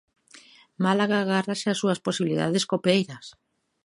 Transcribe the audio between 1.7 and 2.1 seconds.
ás súas